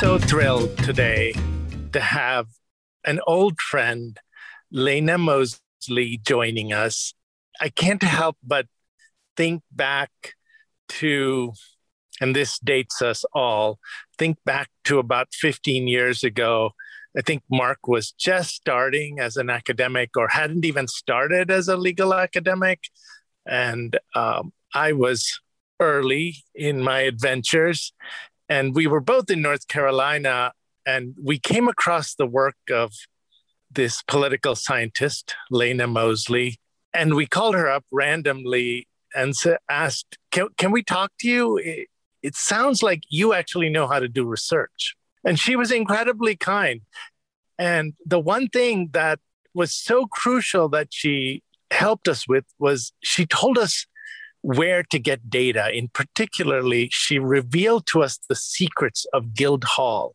[0.00, 1.30] so thrilled today
[1.92, 2.46] to have
[3.04, 4.18] an old friend,
[4.72, 7.12] Lena Mosley, joining us.
[7.60, 8.64] I can't help but
[9.36, 10.10] think back
[10.88, 11.52] to,
[12.18, 13.78] and this dates us all,
[14.16, 16.70] think back to about 15 years ago.
[17.14, 21.76] I think Mark was just starting as an academic or hadn't even started as a
[21.76, 22.84] legal academic.
[23.46, 25.40] And um, I was
[25.78, 27.92] early in my adventures.
[28.50, 30.52] And we were both in North Carolina,
[30.84, 32.92] and we came across the work of
[33.70, 36.58] this political scientist, Lena Mosley,
[36.92, 39.34] and we called her up randomly and
[39.68, 41.56] asked, can, can we talk to you?
[41.58, 41.86] It,
[42.22, 44.96] it sounds like you actually know how to do research.
[45.24, 46.80] And she was incredibly kind.
[47.56, 49.20] And the one thing that
[49.54, 53.86] was so crucial that she helped us with was she told us
[54.42, 55.70] where to get data.
[55.72, 60.14] In particularly, she revealed to us the secrets of Guildhall.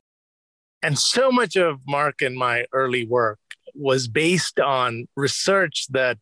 [0.82, 3.40] And so much of Mark and my early work
[3.74, 6.18] was based on research that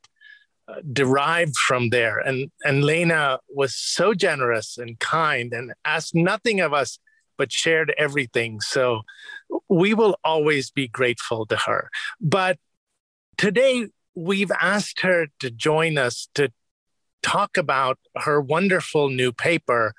[0.68, 2.20] uh, derived from there.
[2.20, 7.00] And, and Lena was so generous and kind and asked nothing of us,
[7.38, 8.62] but shared everything.
[8.62, 9.02] So
[9.68, 11.90] we will always be grateful to her.
[12.22, 12.58] But
[13.38, 16.52] today, we've asked her to join us to
[17.24, 19.94] talk about her wonderful new paper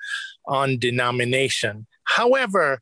[0.47, 1.87] on denomination.
[2.05, 2.79] However,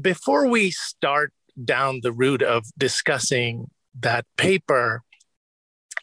[0.00, 5.02] before we start down the route of discussing that paper,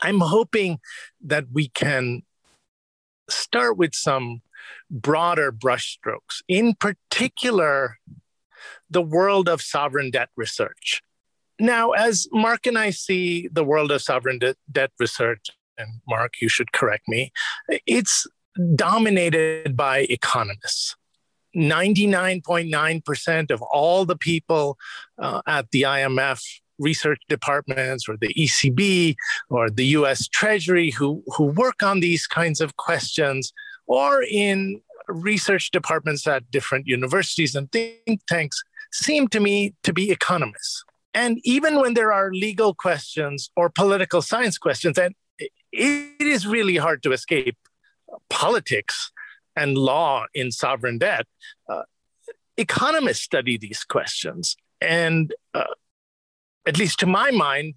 [0.01, 0.79] I'm hoping
[1.25, 2.21] that we can
[3.29, 4.41] start with some
[4.91, 7.97] broader brushstrokes, in particular,
[8.89, 11.01] the world of sovereign debt research.
[11.59, 15.47] Now, as Mark and I see the world of sovereign de- debt research,
[15.79, 17.31] and Mark, you should correct me,
[17.87, 18.27] it's
[18.75, 20.95] dominated by economists.
[21.55, 24.77] 99.9% of all the people
[25.17, 26.41] uh, at the IMF
[26.77, 29.15] research departments or the ECB
[29.49, 33.51] or the US Treasury who, who work on these kinds of questions
[33.87, 40.11] or in research departments at different universities and think tanks seem to me to be
[40.11, 40.83] economists.
[41.13, 45.15] And even when there are legal questions or political science questions, and
[45.71, 47.57] it is really hard to escape
[48.29, 49.11] politics
[49.55, 51.27] and law in sovereign debt.
[51.67, 51.83] Uh,
[52.57, 54.55] economists study these questions.
[54.81, 55.63] And uh,
[56.65, 57.75] at least to my mind,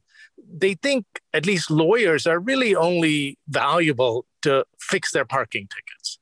[0.52, 6.19] they think at least lawyers are really only valuable to fix their parking tickets.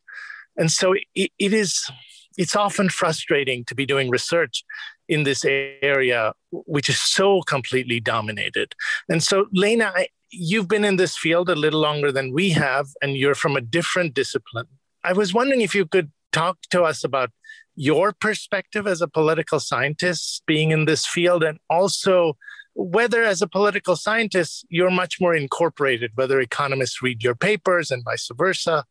[0.56, 1.90] And so it, it is,
[2.36, 4.64] it's often frustrating to be doing research
[5.08, 8.74] in this area, which is so completely dominated.
[9.08, 12.88] And so, Lena, I, you've been in this field a little longer than we have,
[13.02, 14.66] and you're from a different discipline.
[15.04, 17.30] I was wondering if you could talk to us about
[17.76, 22.36] your perspective as a political scientist being in this field, and also
[22.74, 28.04] whether, as a political scientist, you're much more incorporated, whether economists read your papers and
[28.04, 28.84] vice versa.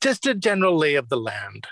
[0.00, 1.66] Just a general lay of the land.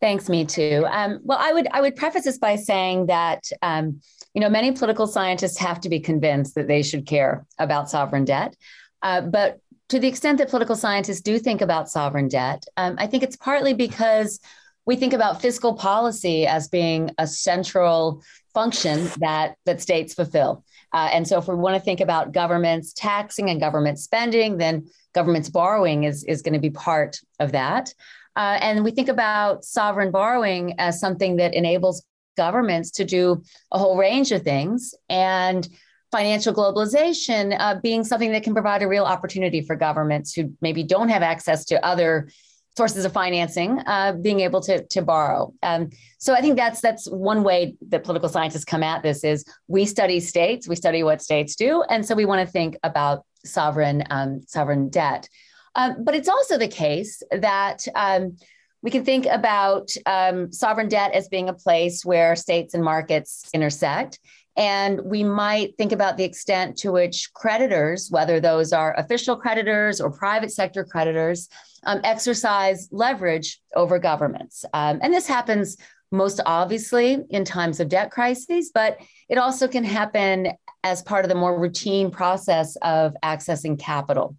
[0.00, 0.88] Thanks, Mitu.
[0.90, 4.00] Um, well, I would I would preface this by saying that um,
[4.34, 8.24] you know many political scientists have to be convinced that they should care about sovereign
[8.24, 8.54] debt,
[9.02, 13.06] uh, but to the extent that political scientists do think about sovereign debt, um, I
[13.06, 14.40] think it's partly because
[14.84, 18.22] we think about fiscal policy as being a central
[18.54, 20.64] function that that states fulfill.
[20.92, 24.88] Uh, and so, if we want to think about governments taxing and government spending, then
[25.14, 27.92] government's borrowing is is going to be part of that.
[28.36, 32.04] Uh, and we think about sovereign borrowing as something that enables
[32.36, 33.42] governments to do
[33.72, 34.94] a whole range of things.
[35.08, 35.66] And
[36.12, 40.82] financial globalization uh, being something that can provide a real opportunity for governments who maybe
[40.82, 42.28] don't have access to other
[42.76, 45.52] sources of financing, uh, being able to, to borrow.
[45.62, 49.44] Um, so I think that's that's one way that political scientists come at this is
[49.66, 53.24] we study states, we study what states do, and so we want to think about
[53.44, 55.28] sovereign um, sovereign debt.
[55.76, 58.36] Um, but it's also the case that um,
[58.82, 63.48] we can think about um, sovereign debt as being a place where states and markets
[63.54, 64.18] intersect.
[64.56, 70.00] And we might think about the extent to which creditors, whether those are official creditors
[70.00, 71.48] or private sector creditors,
[71.84, 74.64] um, exercise leverage over governments.
[74.72, 75.76] Um, and this happens
[76.10, 78.98] most obviously in times of debt crises, but
[79.28, 80.52] it also can happen
[80.84, 84.36] as part of the more routine process of accessing capital.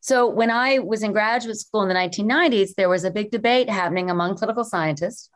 [0.00, 3.68] So when I was in graduate school in the 1990s, there was a big debate
[3.68, 5.30] happening among political scientists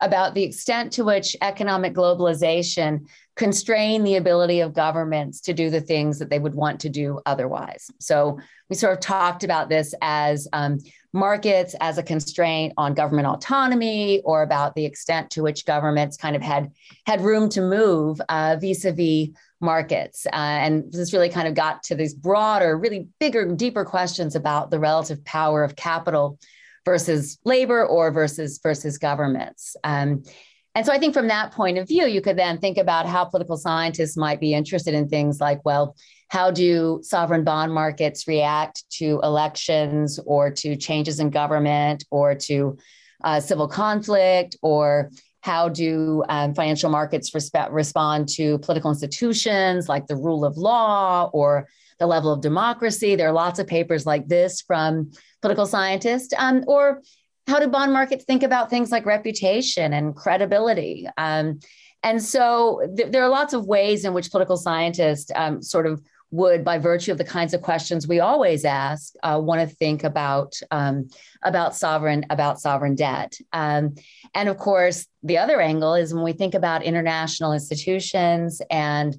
[0.00, 5.80] about the extent to which economic globalization constrain the ability of governments to do the
[5.80, 7.90] things that they would want to do otherwise.
[7.98, 10.78] So we sort of talked about this as um,
[11.12, 16.36] markets as a constraint on government autonomy, or about the extent to which governments kind
[16.36, 16.72] of had
[17.06, 19.28] had room to move uh, vis-a-vis
[19.60, 20.26] markets.
[20.26, 24.70] Uh, and this really kind of got to these broader, really bigger, deeper questions about
[24.70, 26.38] the relative power of capital
[26.84, 29.76] versus labor or versus versus governments.
[29.82, 30.22] Um,
[30.74, 33.24] and so I think from that point of view, you could then think about how
[33.24, 35.96] political scientists might be interested in things like, well,
[36.28, 42.76] how do sovereign bond markets react to elections or to changes in government or to
[43.24, 45.10] uh, civil conflict or
[45.46, 51.30] how do um, financial markets resp- respond to political institutions like the rule of law
[51.32, 51.68] or
[52.00, 53.14] the level of democracy?
[53.14, 55.12] There are lots of papers like this from
[55.42, 56.34] political scientists.
[56.36, 57.00] Um, or
[57.46, 61.06] how do bond markets think about things like reputation and credibility?
[61.16, 61.60] Um,
[62.02, 66.02] and so th- there are lots of ways in which political scientists um, sort of
[66.30, 70.04] would, by virtue of the kinds of questions we always ask, uh, want to think
[70.04, 71.08] about um,
[71.42, 73.38] about sovereign about sovereign debt.
[73.52, 73.94] Um,
[74.34, 79.16] and of course, the other angle is when we think about international institutions and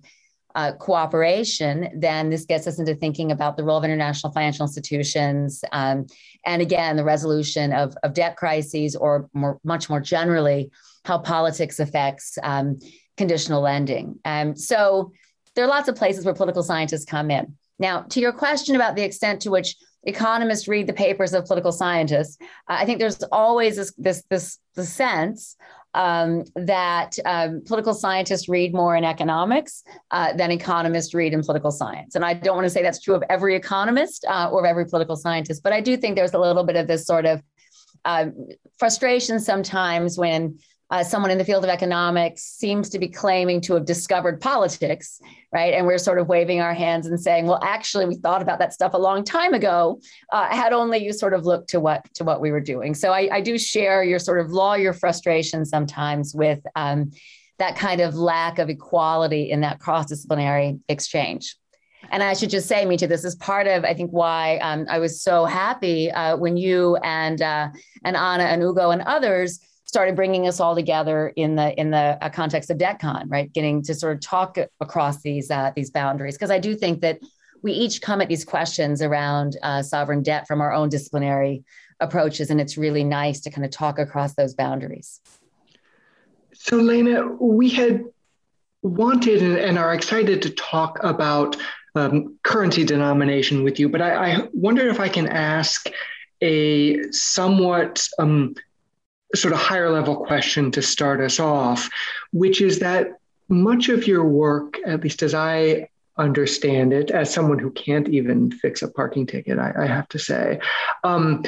[0.55, 5.63] uh, cooperation, then this gets us into thinking about the role of international financial institutions,
[5.71, 6.07] um,
[6.45, 10.71] and again, the resolution of, of debt crises, or more, much more generally,
[11.05, 12.79] how politics affects um,
[13.17, 14.17] conditional lending.
[14.25, 15.11] Um, so
[15.57, 17.57] there are lots of places where political scientists come in.
[17.79, 21.71] Now, to your question about the extent to which economists read the papers of political
[21.71, 22.37] scientists,
[22.67, 25.55] I think there's always this this this sense
[25.95, 31.71] um, that um, political scientists read more in economics uh, than economists read in political
[31.71, 32.13] science.
[32.13, 34.85] And I don't want to say that's true of every economist uh, or of every
[34.85, 37.41] political scientist, but I do think there's a little bit of this sort of
[38.05, 38.27] uh,
[38.77, 40.59] frustration sometimes when
[40.89, 45.19] uh, someone in the field of economics seems to be claiming to have discovered politics,
[45.51, 45.73] right?
[45.73, 48.73] And we're sort of waving our hands and saying, well, actually, we thought about that
[48.73, 49.99] stuff a long time ago.
[50.31, 52.95] Uh, had only you sort of looked to what to what we were doing.
[52.95, 57.11] So I, I do share your sort of lawyer frustration sometimes with um,
[57.59, 61.57] that kind of lack of equality in that cross-disciplinary exchange.
[62.11, 64.99] And I should just say, Mitu, this is part of I think why um, I
[64.99, 67.69] was so happy uh, when you and uh,
[68.05, 72.17] and Anna and Ugo and others started bringing us all together in the in the
[72.21, 73.51] uh, context of DebtCon, right?
[73.51, 77.19] Getting to sort of talk across these uh, these boundaries because I do think that
[77.63, 81.63] we each come at these questions around uh, sovereign debt from our own disciplinary
[81.99, 85.19] approaches, and it's really nice to kind of talk across those boundaries.
[86.53, 88.03] So, Lena, we had
[88.83, 91.57] wanted and are excited to talk about
[91.95, 95.89] um, currency denomination with you, but I, I wonder if I can ask
[96.41, 98.53] a somewhat um,
[99.35, 101.89] sort of higher level question to start us off,
[102.31, 103.19] which is that
[103.49, 108.51] much of your work, at least as I understand it, as someone who can't even
[108.51, 110.59] fix a parking ticket, I, I have to say,
[111.03, 111.43] um,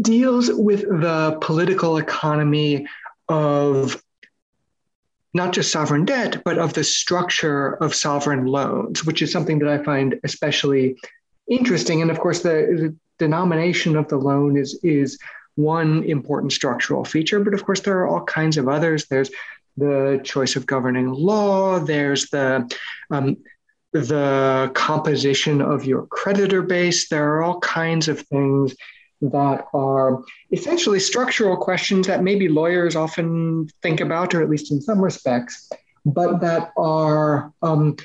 [0.00, 2.86] deals with the political economy
[3.28, 4.02] of
[5.32, 9.68] not just sovereign debt, but of the structure of sovereign loans, which is something that
[9.68, 10.96] I find especially
[11.48, 12.02] interesting.
[12.02, 15.18] And of course, the, the denomination of the loan is is
[15.56, 19.06] one important structural feature, but of course, there are all kinds of others.
[19.06, 19.30] There's
[19.76, 22.70] the choice of governing law, there's the
[23.10, 23.36] um,
[23.92, 27.08] the composition of your creditor base.
[27.08, 28.74] There are all kinds of things
[29.20, 34.80] that are essentially structural questions that maybe lawyers often think about, or at least in
[34.80, 35.70] some respects,
[36.04, 37.96] but that are um,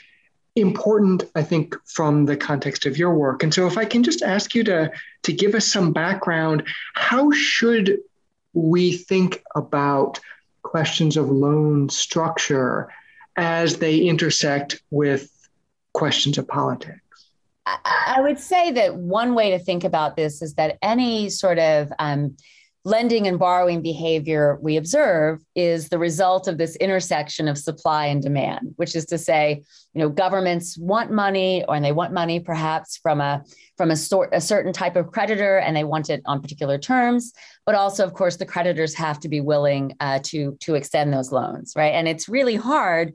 [0.59, 3.43] important, I think, from the context of your work.
[3.43, 4.91] And so, if I can just ask you to,
[5.23, 6.63] to give us some background,
[6.95, 7.99] how should
[8.53, 10.19] we think about
[10.63, 12.89] questions of loan structure
[13.37, 15.31] as they intersect with
[15.93, 16.99] questions of politics?
[17.65, 21.91] I would say that one way to think about this is that any sort of
[21.99, 22.35] um,
[22.85, 28.21] lending and borrowing behavior we observe is the result of this intersection of supply and
[28.21, 29.61] demand which is to say
[29.93, 33.43] you know governments want money or and they want money perhaps from a
[33.75, 37.33] from a sort a certain type of creditor and they want it on particular terms
[37.65, 41.33] but also of course the creditors have to be willing uh, to to extend those
[41.33, 43.13] loans right and it's really hard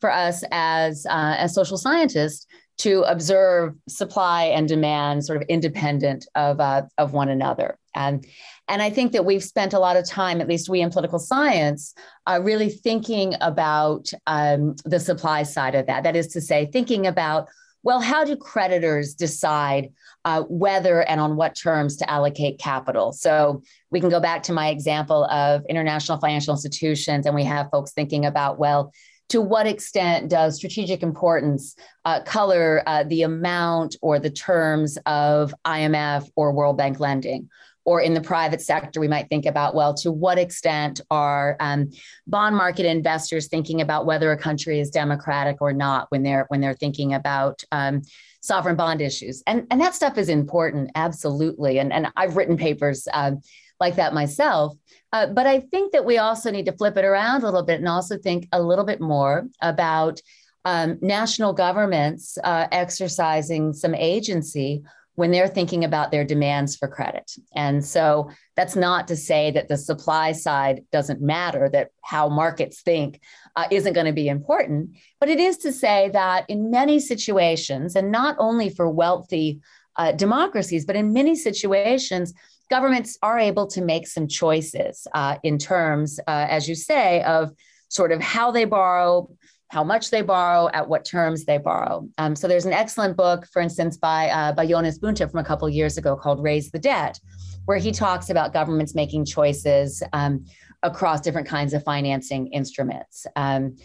[0.00, 6.26] for us as uh, as social scientists to observe supply and demand sort of independent
[6.34, 7.78] of, uh, of one another.
[7.94, 8.26] And,
[8.68, 11.18] and I think that we've spent a lot of time, at least we in political
[11.18, 11.94] science,
[12.26, 16.04] uh, really thinking about um, the supply side of that.
[16.04, 17.48] That is to say, thinking about
[17.84, 19.92] well, how do creditors decide
[20.24, 23.12] uh, whether and on what terms to allocate capital?
[23.12, 27.68] So we can go back to my example of international financial institutions, and we have
[27.70, 28.90] folks thinking about, well,
[29.28, 35.54] to what extent does strategic importance uh, color uh, the amount or the terms of
[35.66, 37.50] IMF or World Bank lending?
[37.84, 41.90] Or in the private sector, we might think about, well, to what extent are um,
[42.26, 46.60] bond market investors thinking about whether a country is democratic or not when they're when
[46.60, 48.02] they're thinking about um,
[48.40, 49.42] sovereign bond issues?
[49.46, 51.78] And, and that stuff is important, absolutely.
[51.78, 53.32] And, and I've written papers uh,
[53.80, 54.76] like that myself.
[55.12, 57.80] Uh, but I think that we also need to flip it around a little bit
[57.80, 60.20] and also think a little bit more about
[60.64, 64.82] um, national governments uh, exercising some agency
[65.16, 67.30] when they're thinking about their demands for credit.
[67.54, 72.82] And so that's not to say that the supply side doesn't matter, that how markets
[72.82, 73.20] think
[73.56, 74.90] uh, isn't going to be important,
[75.20, 79.60] but it is to say that in many situations, and not only for wealthy
[79.96, 82.34] uh, democracies, but in many situations,
[82.70, 87.52] governments are able to make some choices uh, in terms, uh, as you say, of
[87.88, 89.28] sort of how they borrow,
[89.74, 92.08] how much they borrow, at what terms they borrow.
[92.18, 95.44] Um, so there's an excellent book, for instance, by uh, by Jonas Bunte from a
[95.44, 97.18] couple years ago called "Raise the Debt,"
[97.64, 100.44] where he talks about governments making choices um,
[100.84, 103.26] across different kinds of financing instruments.
[103.34, 103.76] Um,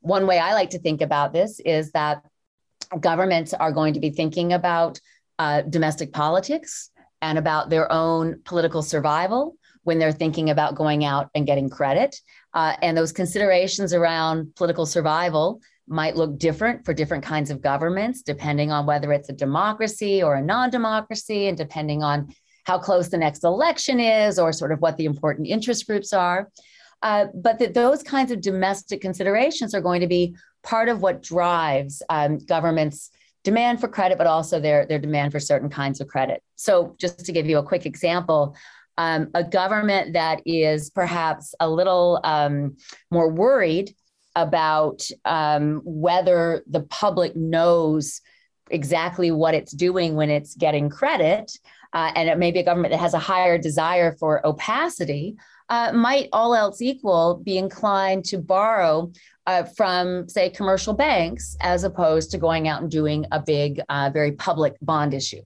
[0.00, 2.24] one way I like to think about this is that
[2.98, 5.00] governments are going to be thinking about
[5.38, 6.90] uh, domestic politics
[7.22, 12.16] and about their own political survival when they're thinking about going out and getting credit.
[12.56, 18.22] Uh, and those considerations around political survival might look different for different kinds of governments,
[18.22, 22.34] depending on whether it's a democracy or a non democracy, and depending on
[22.64, 26.50] how close the next election is or sort of what the important interest groups are.
[27.02, 31.22] Uh, but that those kinds of domestic considerations are going to be part of what
[31.22, 33.10] drives um, governments
[33.44, 36.42] demand for credit, but also their, their demand for certain kinds of credit.
[36.56, 38.56] So, just to give you a quick example,
[38.98, 42.76] um, a government that is perhaps a little um,
[43.10, 43.94] more worried
[44.34, 48.20] about um, whether the public knows
[48.70, 51.52] exactly what it's doing when it's getting credit,
[51.92, 55.36] uh, and it may be a government that has a higher desire for opacity,
[55.68, 59.10] uh, might all else equal be inclined to borrow
[59.46, 64.10] uh, from, say, commercial banks as opposed to going out and doing a big, uh,
[64.12, 65.40] very public bond issue.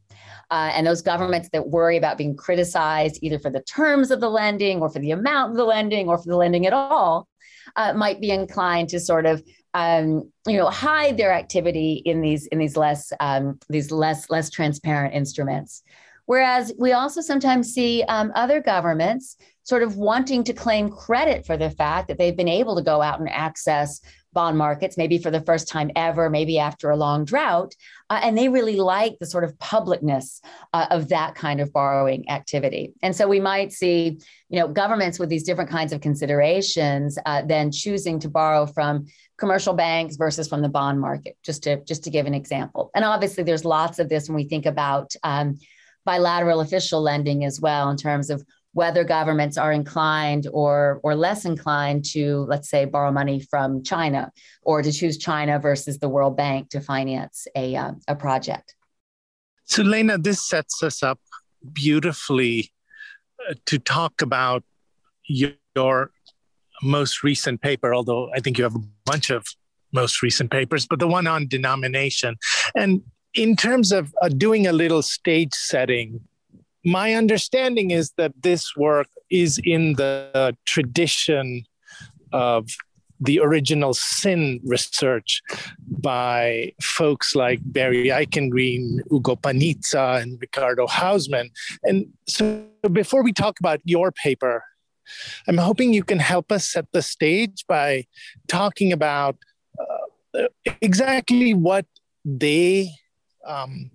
[0.51, 4.29] Uh, and those governments that worry about being criticized either for the terms of the
[4.29, 7.29] lending or for the amount of the lending or for the lending at all
[7.77, 9.43] uh, might be inclined to sort of
[9.75, 14.51] um, you know hide their activity in these in these less um, these less less
[14.51, 15.83] transparent instruments.
[16.27, 21.57] Whereas we also sometimes see um, other governments sort of wanting to claim credit for
[21.57, 24.01] the fact that they've been able to go out and access
[24.33, 27.75] bond markets, maybe for the first time ever, maybe after a long drought.
[28.09, 30.41] Uh, and they really like the sort of publicness
[30.73, 32.93] uh, of that kind of borrowing activity.
[33.03, 37.43] And so we might see, you know, governments with these different kinds of considerations uh,
[37.43, 39.07] then choosing to borrow from
[39.37, 42.91] commercial banks versus from the bond market, just to just to give an example.
[42.95, 45.59] And obviously, there's lots of this when we think about um,
[46.05, 51.45] bilateral official lending as well, in terms of whether governments are inclined or or less
[51.45, 54.31] inclined to let's say borrow money from China
[54.63, 58.75] or to choose China versus the World Bank to finance a uh, a project.
[59.65, 61.21] So Lena, this sets us up
[61.73, 62.73] beautifully
[63.49, 64.65] uh, to talk about
[65.25, 66.11] your, your
[66.83, 69.47] most recent paper although I think you have a bunch of
[69.93, 72.37] most recent papers but the one on denomination
[72.75, 73.03] and
[73.35, 76.21] in terms of uh, doing a little stage setting
[76.85, 81.65] my understanding is that this work is in the tradition
[82.33, 82.69] of
[83.21, 85.43] the original sin research
[85.87, 91.51] by folks like Barry Eichengreen, Ugo Panizza, and Ricardo Hausmann.
[91.83, 94.65] And so before we talk about your paper,
[95.47, 98.07] I'm hoping you can help us set the stage by
[98.49, 99.37] talking about
[99.79, 100.47] uh,
[100.81, 101.85] exactly what
[102.25, 102.91] they
[103.47, 103.91] um,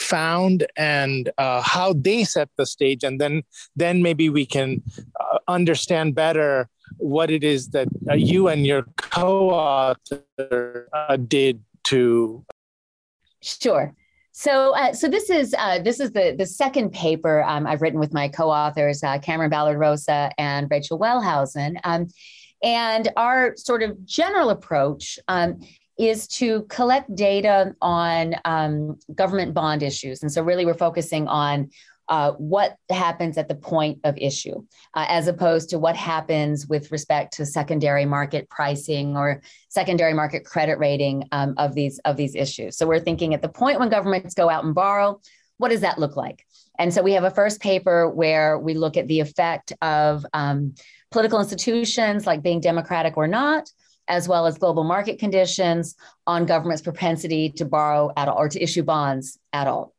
[0.00, 3.42] found and uh, how they set the stage and then
[3.76, 4.82] then maybe we can
[5.20, 12.44] uh, understand better what it is that uh, you and your co-author uh, did to
[13.40, 13.94] sure.
[14.36, 18.00] So, uh, so this is uh, this is the the second paper um, I've written
[18.00, 22.08] with my co-authors Cameron Ballard Rosa and Rachel Wellhausen, um,
[22.60, 25.60] and our sort of general approach um,
[25.98, 30.22] is to collect data on um, government bond issues.
[30.22, 31.70] And so, really, we're focusing on
[32.08, 34.62] uh, what happens at the point of issue,
[34.94, 40.44] uh, as opposed to what happens with respect to secondary market pricing or secondary market
[40.44, 42.76] credit rating um, of these of these issues.
[42.76, 45.20] So we're thinking at the point when governments go out and borrow,
[45.56, 46.44] what does that look like?
[46.78, 50.74] And so we have a first paper where we look at the effect of um,
[51.10, 53.70] political institutions, like being democratic or not,
[54.08, 55.94] as well as global market conditions
[56.26, 59.94] on government's propensity to borrow at all or to issue bonds at all.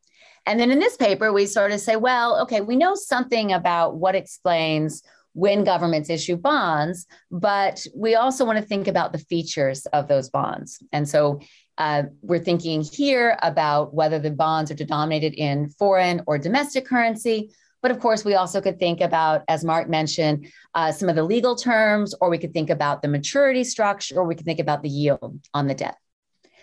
[0.46, 3.96] And then in this paper, we sort of say, well, okay, we know something about
[3.96, 5.02] what explains
[5.34, 10.30] when governments issue bonds, but we also want to think about the features of those
[10.30, 10.82] bonds.
[10.94, 11.42] And so
[11.78, 17.52] uh, we're thinking here about whether the bonds are denominated in foreign or domestic currency.
[17.86, 21.22] But of course, we also could think about, as Mark mentioned, uh, some of the
[21.22, 24.82] legal terms, or we could think about the maturity structure, or we could think about
[24.82, 25.96] the yield on the debt.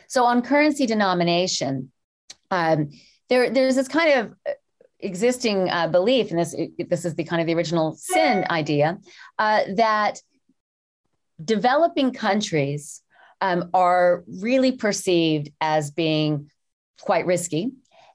[0.08, 1.92] So, on currency denomination,
[2.50, 2.90] um,
[3.28, 4.34] there, there's this kind of
[4.98, 6.56] existing uh, belief, and this
[6.88, 8.98] this is the kind of the original sin idea,
[9.38, 10.18] uh, that
[11.44, 13.00] developing countries
[13.40, 16.50] um, are really perceived as being
[17.00, 17.70] quite risky.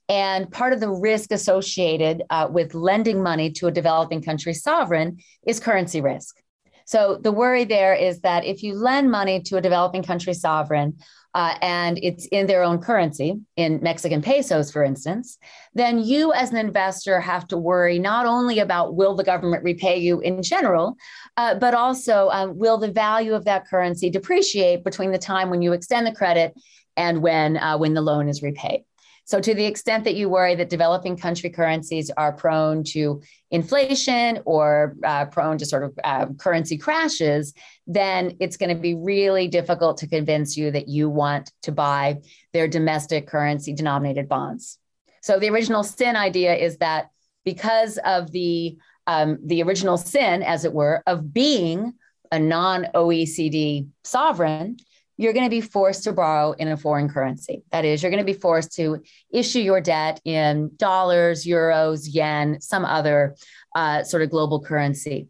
[0.09, 5.17] And part of the risk associated uh, with lending money to a developing country sovereign
[5.45, 6.37] is currency risk.
[6.85, 10.97] So the worry there is that if you lend money to a developing country sovereign,
[11.37, 15.37] uh, and it's in their own currency, in Mexican pesos, for instance,
[15.73, 19.99] then you as an investor have to worry not only about will the government repay
[19.99, 20.95] you in general,
[21.35, 25.61] uh, but also um, will the value of that currency depreciate between the time when
[25.61, 26.53] you extend the credit
[26.95, 28.83] and when uh, when the loan is repaid.
[29.27, 34.39] So, to the extent that you worry that developing country currencies are prone to inflation
[34.45, 37.53] or uh, prone to sort of uh, currency crashes,
[37.85, 42.19] then it's going to be really difficult to convince you that you want to buy
[42.53, 44.77] their domestic currency denominated bonds.
[45.21, 47.09] So, the original sin idea is that
[47.43, 51.95] because of the um, the original sin, as it were, of being
[52.31, 54.77] a non OECD sovereign,
[55.17, 57.63] you're going to be forced to borrow in a foreign currency.
[57.71, 62.61] That is, you're going to be forced to issue your debt in dollars, euros, yen,
[62.61, 63.35] some other
[63.75, 65.27] uh, sort of global currency.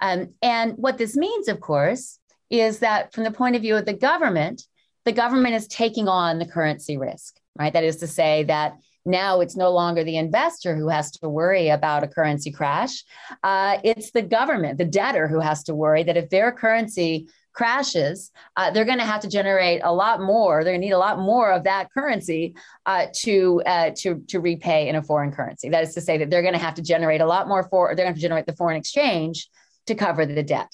[0.00, 2.18] Um, and what this means, of course,
[2.50, 4.62] is that from the point of view of the government,
[5.04, 7.72] the government is taking on the currency risk, right?
[7.72, 11.68] That is to say that now it's no longer the investor who has to worry
[11.68, 13.04] about a currency crash.
[13.42, 18.30] Uh, it's the government, the debtor, who has to worry that if their currency crashes,
[18.56, 20.62] uh, they're going to have to generate a lot more.
[20.62, 22.54] They're going to need a lot more of that currency
[22.86, 25.68] uh, to uh, to to repay in a foreign currency.
[25.68, 27.94] That is to say that they're going to have to generate a lot more for.
[27.94, 29.48] They're going to generate the foreign exchange
[29.86, 30.70] to cover the debt.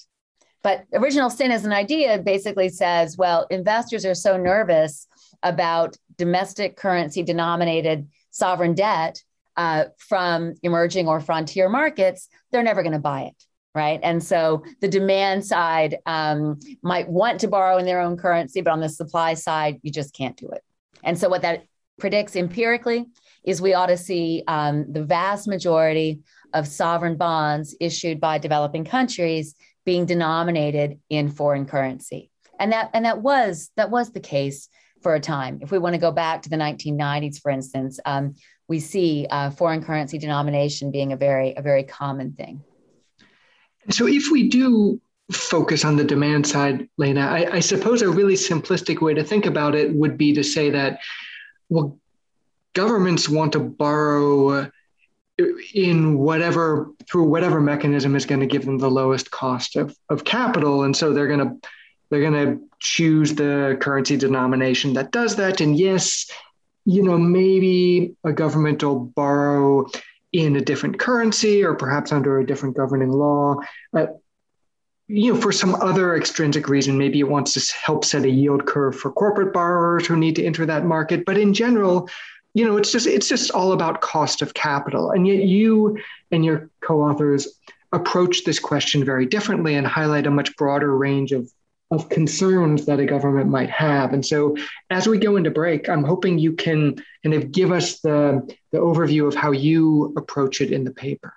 [0.61, 5.07] But original sin as an idea basically says, well, investors are so nervous
[5.41, 9.23] about domestic currency denominated sovereign debt
[9.57, 13.44] uh, from emerging or frontier markets, they're never going to buy it
[13.75, 13.99] right?
[14.01, 18.71] And so the demand side um, might want to borrow in their own currency, but
[18.71, 20.63] on the supply side, you just can't do it.
[21.03, 21.65] And so what that
[21.99, 23.05] predicts empirically
[23.43, 26.21] is we ought to see um, the vast majority
[26.53, 32.31] of sovereign bonds issued by developing countries being denominated in foreign currency.
[32.59, 34.69] And that and that was that was the case
[35.03, 35.59] for a time.
[35.61, 38.35] If we want to go back to the 1990s, for instance, um,
[38.67, 42.63] we see uh, foreign currency denomination being a very a very common thing.
[43.89, 44.99] So if we do
[45.31, 49.45] focus on the demand side, Lena, I, I, suppose a really simplistic way to think
[49.45, 50.99] about it would be to say that,
[51.69, 51.97] well,
[52.73, 54.69] governments want to borrow
[55.73, 60.23] in whatever through whatever mechanism is going to give them the lowest cost of, of
[60.23, 61.69] capital, and so they're going to
[62.09, 65.59] they're going to choose the currency denomination that does that.
[65.59, 66.29] And yes,
[66.85, 69.87] you know, maybe a government will borrow
[70.35, 73.55] in a different currency or perhaps under a different governing law.
[73.93, 74.07] Uh,
[75.07, 78.65] you know, for some other extrinsic reason, maybe it wants to help set a yield
[78.65, 81.23] curve for corporate borrowers who need to enter that market.
[81.25, 82.09] But in general,
[82.53, 85.11] you know, it's just it's just all about cost of capital.
[85.11, 85.99] And yet you
[86.31, 87.47] and your co-authors
[87.93, 91.49] approach this question very differently and highlight a much broader range of
[91.91, 94.13] of concerns that a government might have.
[94.13, 94.55] And so
[94.89, 98.79] as we go into break, I'm hoping you can kind of give us the, the
[98.79, 101.33] overview of how you approach it in the paper.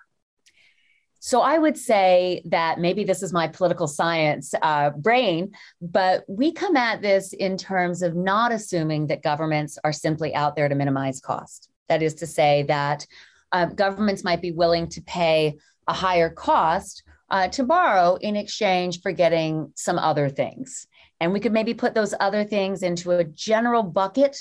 [1.21, 6.53] So I would say that maybe this is my political science uh, brain, but we
[6.53, 10.75] come at this in terms of not assuming that governments are simply out there to
[10.75, 11.69] minimize cost.
[11.89, 13.07] That is to say that
[13.51, 15.57] uh, governments might be willing to pay
[15.89, 20.87] a higher cost uh, to borrow in exchange for getting some other things.
[21.21, 24.37] And we could maybe put those other things into a general bucket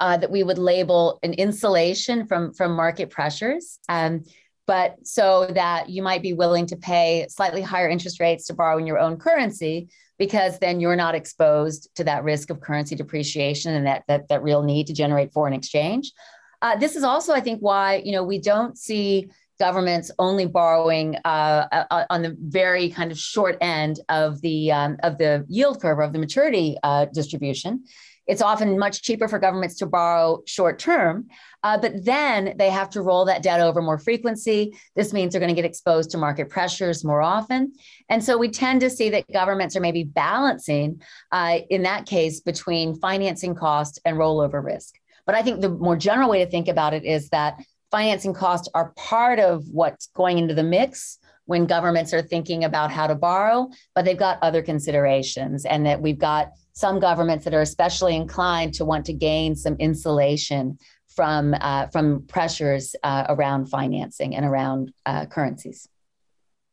[0.00, 3.78] uh, that we would label an insulation from, from market pressures.
[3.88, 4.24] Um,
[4.66, 8.78] but so that you might be willing to pay slightly higher interest rates to borrow
[8.78, 13.74] in your own currency because then you're not exposed to that risk of currency depreciation
[13.74, 16.12] and that that, that real need to generate foreign exchange.
[16.60, 19.28] Uh, this is also, I think, why you know we don't see
[19.62, 24.96] governments only borrowing uh, uh, on the very kind of short end of the um,
[25.04, 27.84] of the yield curve of the maturity uh, distribution.
[28.26, 31.28] It's often much cheaper for governments to borrow short term,
[31.62, 34.76] uh, but then they have to roll that debt over more frequency.
[34.96, 37.72] This means they're going to get exposed to market pressures more often.
[38.08, 42.40] And so we tend to see that governments are maybe balancing, uh, in that case,
[42.40, 44.94] between financing cost and rollover risk.
[45.26, 47.60] But I think the more general way to think about it is that
[47.92, 52.90] financing costs are part of what's going into the mix when governments are thinking about
[52.90, 57.52] how to borrow, but they've got other considerations, and that we've got some governments that
[57.52, 60.78] are especially inclined to want to gain some insulation
[61.14, 65.86] from uh, from pressures uh, around financing and around uh, currencies.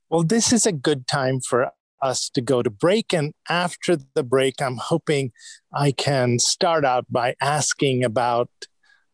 [0.10, 4.24] Well, this is a good time for us to go to break, and after the
[4.24, 5.32] break, I'm hoping
[5.74, 8.50] I can start out by asking about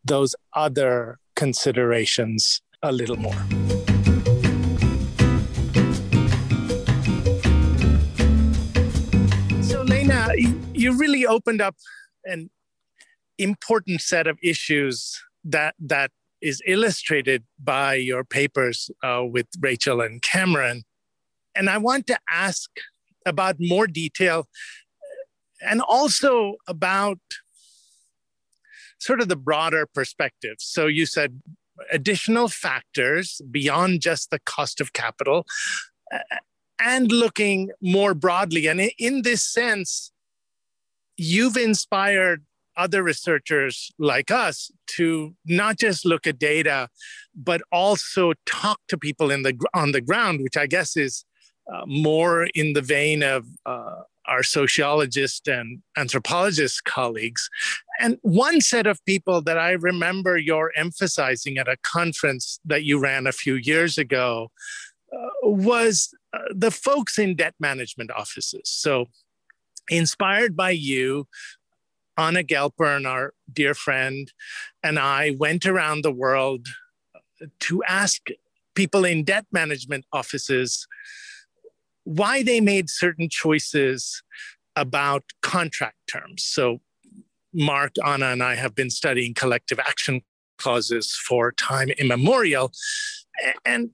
[0.04, 3.32] those other considerations a little more.
[9.62, 10.30] So, Lena,
[10.74, 11.76] you really opened up
[12.24, 12.50] an
[13.38, 20.20] important set of issues that that is illustrated by your papers uh, with Rachel and
[20.20, 20.82] Cameron.
[21.54, 22.70] And I want to ask
[23.24, 24.46] about more detail
[25.60, 27.18] and also about
[28.98, 30.56] sort of the broader perspective.
[30.58, 31.40] So you said
[31.92, 35.46] additional factors beyond just the cost of capital
[36.12, 36.18] uh,
[36.78, 38.66] and looking more broadly.
[38.66, 40.12] And in this sense,
[41.16, 42.44] you've inspired
[42.76, 46.88] other researchers like us to not just look at data,
[47.34, 51.24] but also talk to people in the on the ground, which I guess is
[51.72, 57.48] uh, more in the vein of uh, our sociologist and anthropologist colleagues.
[58.00, 62.98] And one set of people that I remember you're emphasizing at a conference that you
[62.98, 64.50] ran a few years ago
[65.12, 68.62] uh, was uh, the folks in debt management offices.
[68.64, 69.06] So
[69.88, 71.28] inspired by you,
[72.18, 74.32] Anna Gelpern, our dear friend,
[74.82, 76.66] and I went around the world
[77.60, 78.22] to ask
[78.74, 80.86] people in debt management offices
[82.06, 84.22] why they made certain choices
[84.76, 86.44] about contract terms.
[86.44, 86.80] So,
[87.52, 90.22] Mark, Anna, and I have been studying collective action
[90.56, 92.72] clauses for time immemorial.
[93.64, 93.90] And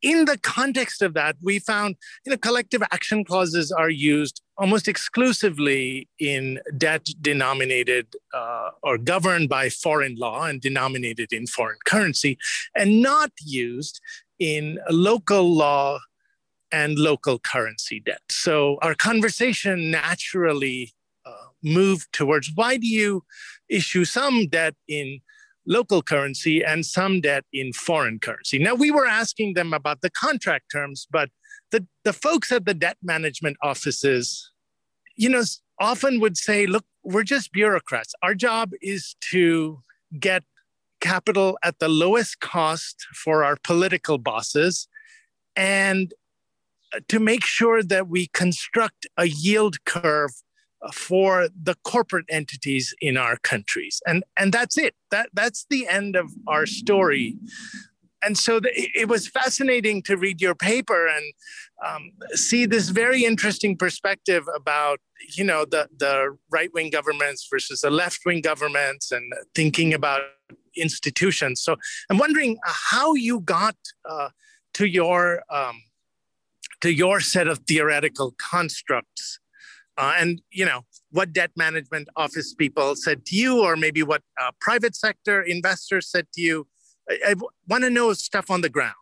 [0.00, 4.86] in the context of that, we found you know collective action clauses are used almost
[4.86, 12.38] exclusively in debt denominated uh, or governed by foreign law and denominated in foreign currency,
[12.76, 14.00] and not used
[14.38, 15.98] in local law
[16.72, 18.22] and local currency debt.
[18.30, 23.24] So our conversation naturally uh, moved towards why do you
[23.68, 25.20] issue some debt in
[25.68, 28.58] local currency and some debt in foreign currency.
[28.58, 31.28] Now, we were asking them about the contract terms, but
[31.70, 34.50] the, the folks at the debt management offices,
[35.14, 35.42] you know,
[35.78, 38.14] often would say, look, we're just bureaucrats.
[38.22, 39.82] Our job is to
[40.18, 40.42] get
[41.00, 44.88] capital at the lowest cost for our political bosses
[45.54, 46.12] and
[47.08, 50.30] to make sure that we construct a yield curve
[50.92, 54.00] for the corporate entities in our countries.
[54.06, 54.94] And and that's it.
[55.10, 57.36] That that's the end of our story.
[58.20, 61.24] And so the, it was fascinating to read your paper and
[61.86, 65.00] um, see this very interesting perspective about
[65.36, 70.22] you know the the right wing governments versus the left wing governments and thinking about
[70.76, 71.60] institutions.
[71.60, 71.76] So
[72.08, 73.76] i'm wondering how you got
[74.08, 74.28] uh,
[74.74, 75.82] to your um,
[76.80, 79.40] to your set of theoretical constructs
[79.98, 84.22] uh, and you know what debt management office people said to you, or maybe what
[84.40, 86.66] uh, private sector investors said to you.
[87.10, 87.34] I, I
[87.66, 88.94] want to know stuff on the ground.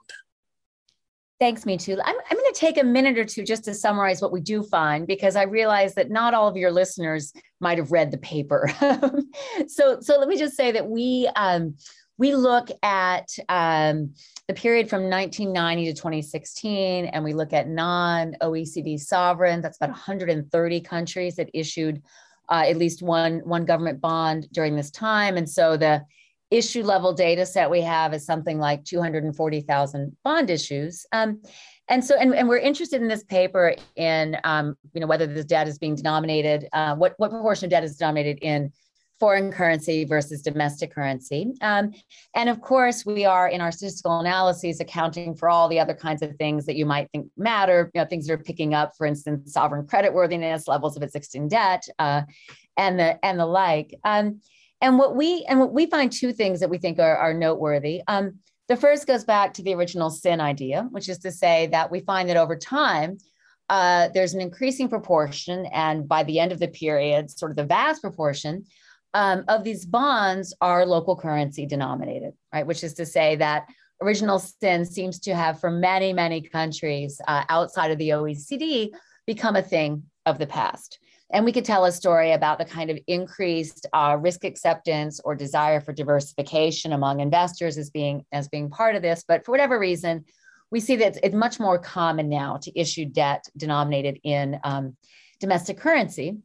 [1.38, 1.98] Thanks, Mitu.
[2.02, 4.62] I'm, I'm going to take a minute or two just to summarize what we do
[4.62, 8.70] find because I realize that not all of your listeners might have read the paper.
[9.68, 11.74] so, so let me just say that we um,
[12.18, 14.14] we look at um,
[14.48, 19.62] the period from 1990 to 2016, and we look at non OECD sovereigns.
[19.62, 22.02] That's about 130 countries that issued
[22.48, 25.36] uh, at least one, one government bond during this time.
[25.36, 26.04] And so the
[26.50, 31.04] issue level data set we have is something like 240,000 bond issues.
[31.12, 31.42] Um,
[31.88, 35.44] and so, and, and we're interested in this paper in, um, you know, whether this
[35.44, 38.72] debt is being denominated, uh, what, what proportion of debt is denominated in
[39.18, 41.54] foreign currency versus domestic currency.
[41.60, 41.92] Um,
[42.34, 46.22] and of course, we are in our statistical analyses accounting for all the other kinds
[46.22, 49.06] of things that you might think matter, you know, things that are picking up, for
[49.06, 52.22] instance, sovereign credit worthiness, levels of existing debt, uh,
[52.76, 53.98] and the and the like.
[54.04, 54.40] Um,
[54.80, 58.02] and what we and what we find two things that we think are, are noteworthy.
[58.06, 61.90] Um, the first goes back to the original sin idea, which is to say that
[61.90, 63.16] we find that over time,
[63.70, 67.64] uh, there's an increasing proportion, and by the end of the period, sort of the
[67.64, 68.64] vast proportion
[69.14, 72.66] um, of these bonds are local currency denominated, right?
[72.66, 73.66] Which is to say that
[74.02, 78.90] original sin seems to have, for many, many countries uh, outside of the OECD,
[79.26, 80.98] become a thing of the past.
[81.30, 85.34] And we could tell a story about the kind of increased uh, risk acceptance or
[85.34, 89.24] desire for diversification among investors as being as being part of this.
[89.26, 90.24] But for whatever reason,
[90.70, 94.96] we see that it's, it's much more common now to issue debt denominated in um,
[95.40, 96.38] domestic currency.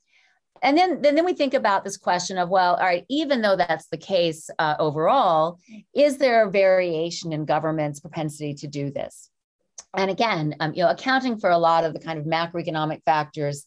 [0.63, 3.56] And then, then, then we think about this question of, well, all right, even though
[3.56, 5.60] that's the case uh, overall,
[5.95, 9.30] is there a variation in government's propensity to do this?
[9.95, 13.65] And again, um, you know, accounting for a lot of the kind of macroeconomic factors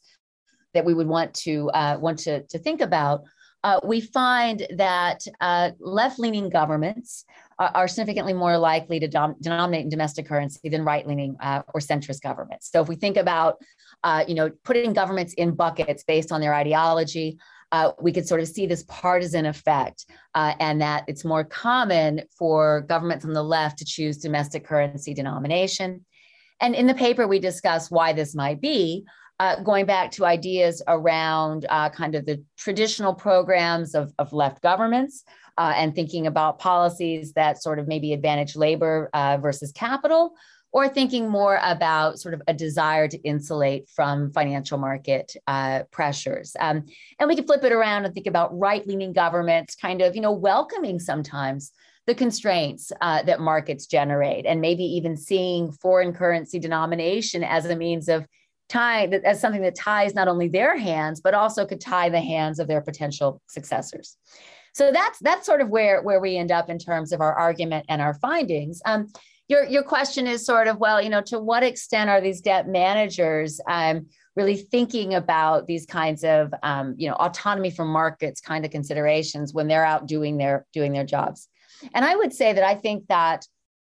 [0.73, 3.25] that we would want to uh, want to, to think about,
[3.65, 7.25] uh, we find that uh, left-leaning governments
[7.59, 12.21] are, significantly more likely to dom- denominate in domestic currency than right-leaning uh, or centrist
[12.21, 12.71] governments.
[12.71, 13.59] So if we think about,
[14.05, 17.39] uh, you know, putting governments in buckets based on their ideology,
[17.73, 22.83] uh, we could sort of see this partisan effect, and that it's more common for
[22.83, 26.05] governments on the left to choose domestic currency denomination.
[26.61, 29.05] And in the paper, we discuss why this might be
[29.41, 34.63] uh, going back to ideas around uh, kind of the traditional programs of, of left
[34.63, 35.25] governments
[35.59, 40.35] uh, and thinking about policies that sort of maybe advantage labor uh, versus capital,
[40.75, 46.57] or thinking more about sort of a desire to insulate from financial market uh, pressures.
[46.59, 46.87] Um,
[47.21, 50.21] and we can flip it around and think about right leaning governments kind of, you
[50.21, 51.71] know, welcoming sometimes
[52.07, 57.77] the constraints uh, that markets generate and maybe even seeing foreign currency denomination as a
[57.77, 58.27] means of
[58.69, 62.59] tie as something that ties not only their hands but also could tie the hands
[62.59, 64.17] of their potential successors
[64.73, 67.85] so that's that's sort of where where we end up in terms of our argument
[67.91, 69.07] and our findings um,
[69.49, 72.69] your your question is sort of well you know to what extent are these debt
[72.69, 78.65] managers um, really thinking about these kinds of um, you know autonomy from markets kind
[78.65, 81.49] of considerations when they're out doing their doing their jobs
[81.95, 83.47] and i would say that i think that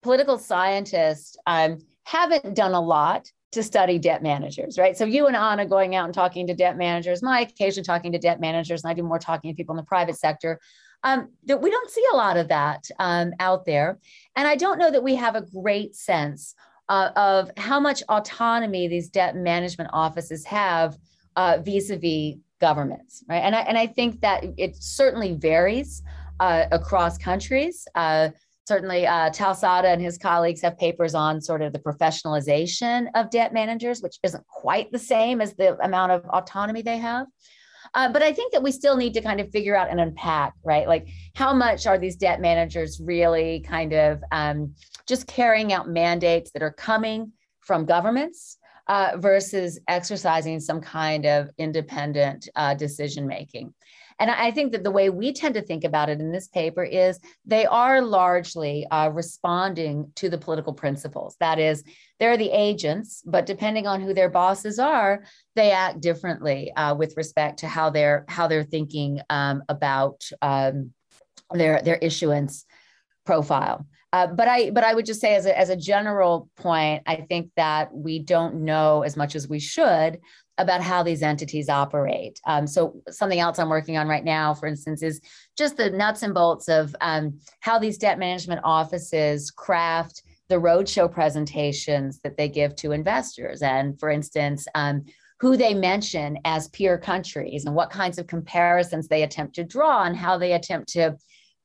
[0.03, 4.97] political scientists um, haven't done a lot to study debt managers, right?
[4.97, 8.19] So you and Anna going out and talking to debt managers, my occasionally talking to
[8.19, 10.61] debt managers, and I do more talking to people in the private sector.
[11.03, 13.99] Um, that we don't see a lot of that um, out there,
[14.37, 16.55] and I don't know that we have a great sense
[16.91, 20.99] uh, of how much autonomy these debt management offices have
[21.37, 23.39] uh, vis-a-vis governments, right?
[23.39, 26.03] And I, and I think that it certainly varies
[26.41, 27.87] uh, across countries.
[27.95, 28.31] Uh,
[28.67, 33.31] certainly uh, Tal Sadeh and his colleagues have papers on sort of the professionalization of
[33.31, 37.27] debt managers, which isn't quite the same as the amount of autonomy they have.
[37.95, 40.55] Uh, but I think that we still need to kind of figure out and unpack,
[40.63, 40.87] right?
[40.87, 44.75] Like how much are these debt managers really kind of um,
[45.07, 51.51] just carrying out mandates that are coming from governments uh, versus exercising some kind of
[51.59, 53.73] independent uh, decision making.
[54.21, 56.85] And I think that the way we tend to think about it in this paper
[56.85, 61.37] is they are largely uh, responding to the political principles.
[61.41, 61.83] That is,
[62.21, 65.25] they're the agents, but depending on who their bosses are,
[65.57, 70.93] they act differently uh, with respect to how they're how they're thinking um, about um,
[71.51, 72.67] their their issuance
[73.25, 73.87] profile.
[74.13, 77.17] Uh, but I but I would just say as a, as a general point, I
[77.17, 80.19] think that we don't know as much as we should
[80.61, 82.41] about how these entities operate.
[82.47, 85.21] Um, so something else I'm working on right now, for instance, is
[85.57, 91.11] just the nuts and bolts of um, how these debt management offices craft the roadshow
[91.11, 93.63] presentations that they give to investors.
[93.63, 95.05] And for instance, um,
[95.39, 100.05] who they mention as peer countries and what kinds of comparisons they attempt to draw
[100.05, 101.17] and how they attempt to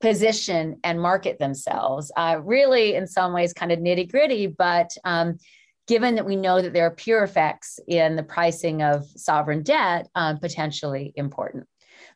[0.02, 2.12] position and market themselves.
[2.16, 5.38] Uh, really, in some ways, kind of nitty gritty, but um,
[5.88, 10.08] given that we know that there are peer effects in the pricing of sovereign debt,
[10.16, 11.68] um, potentially important.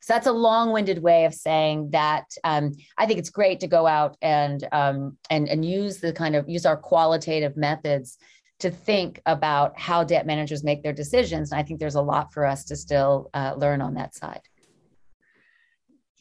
[0.01, 3.85] So that's a long-winded way of saying that um, I think it's great to go
[3.85, 8.17] out and um, and and use the kind of use our qualitative methods
[8.59, 11.51] to think about how debt managers make their decisions.
[11.51, 14.41] And I think there's a lot for us to still uh, learn on that side.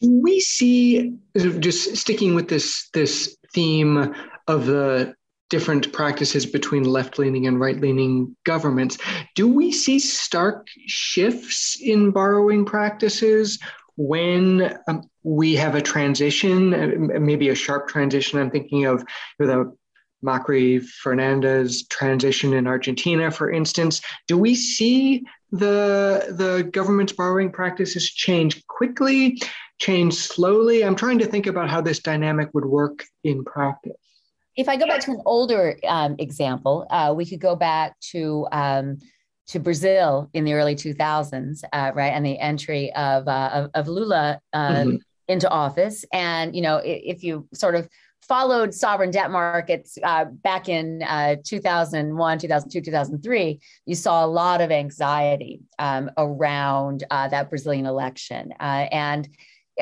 [0.01, 4.13] We see just sticking with this this theme
[4.47, 5.15] of the
[5.49, 8.97] different practices between left leaning and right leaning governments.
[9.35, 13.59] Do we see stark shifts in borrowing practices
[13.99, 18.39] when um, we have a transition, maybe a sharp transition.
[18.39, 19.03] I'm thinking of
[19.37, 19.75] the
[20.23, 24.01] Macri Fernandez transition in Argentina, for instance.
[24.27, 29.41] Do we see the the government's borrowing practices change quickly,
[29.79, 30.83] change slowly?
[30.83, 34.08] I'm trying to think about how this dynamic would work in practice.
[34.59, 38.45] If I go back to an older um, example, uh, we could go back to
[38.51, 38.99] um,
[39.47, 43.87] to Brazil in the early 2000s, uh, right, and the entry of uh, of, of,
[43.87, 44.95] Lula uh, mm-hmm.
[45.29, 46.03] into office.
[46.11, 47.87] And you know, if, if you sort of
[48.21, 54.59] followed sovereign debt markets uh, back in uh, 2001, 2002, 2003, you saw a lot
[54.59, 58.51] of anxiety um, around uh, that Brazilian election.
[58.59, 59.29] Uh, and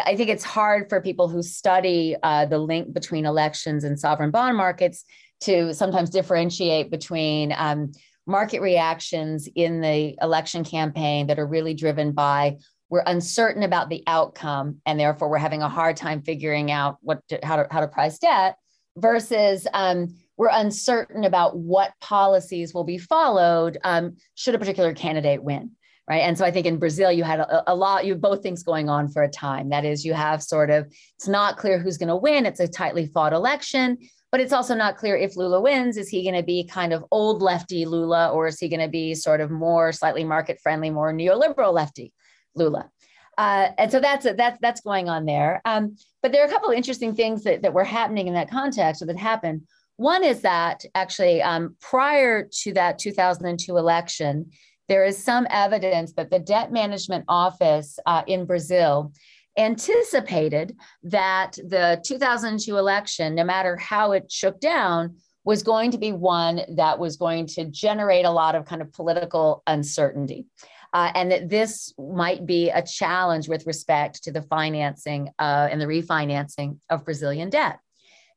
[0.05, 4.31] I think it's hard for people who study uh, the link between elections and sovereign
[4.31, 5.03] bond markets
[5.41, 7.91] to sometimes differentiate between um,
[8.25, 12.57] market reactions in the election campaign that are really driven by
[12.89, 17.19] we're uncertain about the outcome and therefore we're having a hard time figuring out what
[17.29, 18.57] to, how to how to price debt
[18.97, 25.43] versus um, we're uncertain about what policies will be followed um, should a particular candidate
[25.43, 25.71] win
[26.09, 28.63] right and so i think in brazil you had a, a, lot you both things
[28.63, 31.97] going on for a time that is you have sort of it's not clear who's
[31.97, 33.97] going to win it's a tightly fought election
[34.31, 37.03] but it's also not clear if lula wins is he going to be kind of
[37.11, 40.89] old lefty lula or is he going to be sort of more slightly market friendly
[40.89, 42.13] more neoliberal lefty
[42.57, 42.89] Lula.
[43.37, 45.61] Uh, and so that's that's that's going on there.
[45.63, 48.49] Um, but there are a couple of interesting things that, that were happening in that
[48.49, 49.61] context or that happened.
[49.97, 54.51] One is that actually um, prior to that 2002 election,
[54.87, 59.11] there is some evidence that the debt management office uh, in Brazil
[59.57, 66.11] anticipated that the 2002 election, no matter how it shook down, was going to be
[66.11, 70.45] one that was going to generate a lot of kind of political uncertainty
[70.93, 75.81] uh, and that this might be a challenge with respect to the financing uh, and
[75.81, 77.79] the refinancing of Brazilian debt.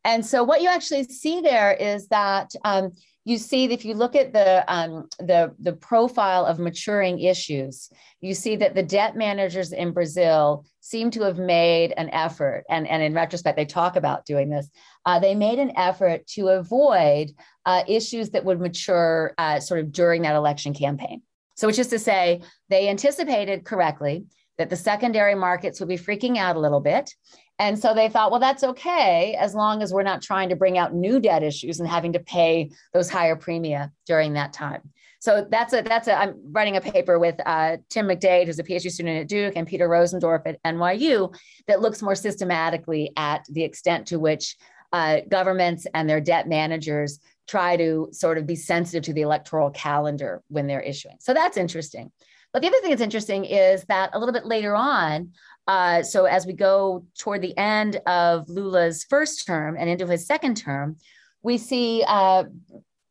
[0.04, 2.92] And so, what you actually see there is that um,
[3.24, 8.34] you see if you look at the, um, the the profile of maturing issues, you
[8.34, 13.02] see that the debt managers in Brazil seem to have made an effort, and, and
[13.02, 14.68] in retrospect, they talk about doing this.
[15.04, 17.32] Uh, they made an effort to avoid
[17.66, 21.22] uh, issues that would mature uh, sort of during that election campaign.
[21.56, 24.24] So, which is to say, they anticipated correctly
[24.60, 27.14] that the secondary markets would be freaking out a little bit.
[27.58, 30.76] And so they thought, well, that's okay as long as we're not trying to bring
[30.76, 34.82] out new debt issues and having to pay those higher premia during that time.
[35.18, 38.62] So that's a that's a I'm writing a paper with uh, Tim McDade, who's a
[38.62, 41.34] PhD student at Duke, and Peter Rosendorff at NYU
[41.66, 44.56] that looks more systematically at the extent to which
[44.92, 47.18] uh, governments and their debt managers
[47.48, 51.16] try to sort of be sensitive to the electoral calendar when they're issuing.
[51.18, 52.12] So that's interesting.
[52.52, 55.32] But the other thing that's interesting is that a little bit later on,
[55.66, 60.26] uh, so as we go toward the end of Lula's first term and into his
[60.26, 60.96] second term,
[61.42, 62.44] we see uh,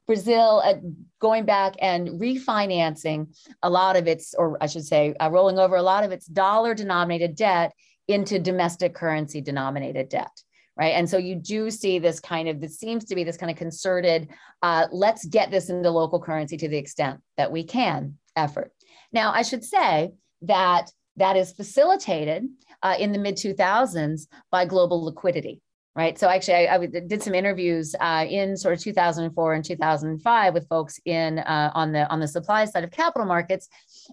[0.07, 0.73] Brazil uh,
[1.19, 5.75] going back and refinancing a lot of its, or I should say, uh, rolling over
[5.75, 7.73] a lot of its dollar denominated debt
[8.07, 10.31] into domestic currency denominated debt
[10.79, 10.93] right?
[10.93, 13.57] And so you do see this kind of, this seems to be this kind of
[13.57, 14.29] concerted,
[14.61, 18.71] uh, let's get this into local currency to the extent that we can effort.
[19.11, 20.11] Now, I should say
[20.43, 22.47] that that is facilitated
[22.81, 25.61] uh, in the mid 2000s by global liquidity.
[25.95, 26.17] Right.
[26.17, 30.67] So actually, I, I did some interviews uh, in sort of 2004 and 2005 with
[30.69, 33.67] folks in uh, on the on the supply side of capital markets,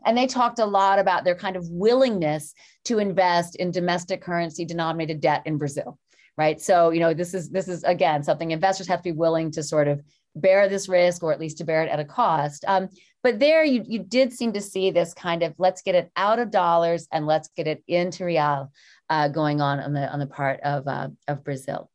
[0.04, 2.54] and they talked a lot about their kind of willingness
[2.86, 5.98] to invest in domestic currency denominated debt in Brazil
[6.38, 6.60] right?
[6.60, 9.62] So, you know, this is this is again something investors have to be willing to
[9.62, 10.02] sort of
[10.34, 12.64] bear this risk or at least to bear it at a cost.
[12.68, 12.88] Um,
[13.26, 16.38] but there you you did seem to see this kind of let's get it out
[16.38, 18.70] of dollars and let's get it into real
[19.10, 21.90] uh, going on on the on the part of uh, of Brazil.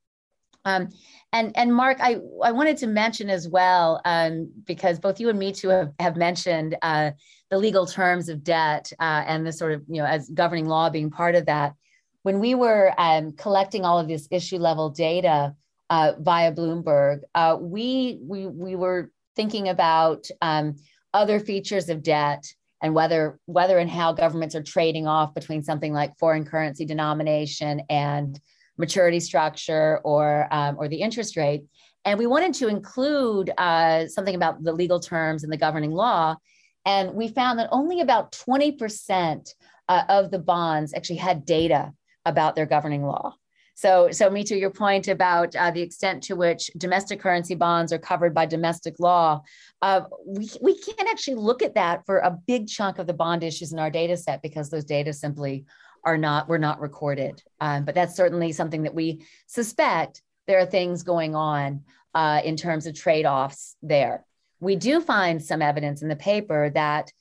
[0.65, 0.89] Um,
[1.32, 5.39] and and Mark, I, I wanted to mention as well, um, because both you and
[5.39, 7.12] Mitu have, have mentioned uh,
[7.50, 10.89] the legal terms of debt uh, and the sort of, you know, as governing law
[10.89, 11.76] being part of that
[12.24, 15.56] when we were um, collecting all of this issue level data
[15.89, 20.76] uh, via Bloomberg, uh, we, we, we were thinking about um,
[21.13, 22.45] other features of debt
[22.82, 27.82] and whether, whether and how governments are trading off between something like foreign currency denomination
[27.89, 28.39] and
[28.78, 31.63] maturity structure or, um, or the interest rate.
[32.06, 36.36] And we wanted to include uh, something about the legal terms and the governing law.
[36.86, 39.54] And we found that only about 20%
[39.88, 41.93] uh, of the bonds actually had data
[42.26, 43.35] about their governing law.
[43.74, 47.98] So, so Mitu your point about uh, the extent to which domestic currency bonds are
[47.98, 49.42] covered by domestic law,
[49.82, 53.44] uh, we, we can't actually look at that for a big chunk of the bond
[53.44, 55.65] issues in our data set because those data simply
[56.04, 57.42] are not were not recorded.
[57.60, 62.58] Um, but that's certainly something that we suspect there are things going on uh, in
[62.58, 64.26] terms of trade offs there.
[64.60, 67.12] We do find some evidence in the paper that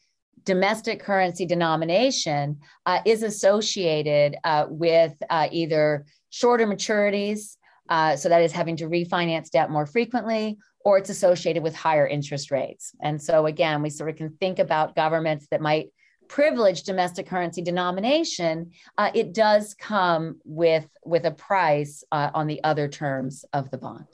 [0.45, 7.57] domestic currency denomination uh, is associated uh, with uh, either shorter maturities,
[7.88, 12.07] uh, so that is having to refinance debt more frequently, or it's associated with higher
[12.07, 12.93] interest rates.
[13.03, 15.91] And so, again, we sort of can think about governments that might
[16.28, 18.70] privilege domestic currency denomination.
[18.97, 23.78] Uh, it does come with with a price uh, on the other terms of the
[23.78, 24.07] bond.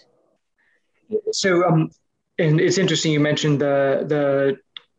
[1.33, 1.91] So, um,
[2.39, 4.57] and it's interesting you mentioned the the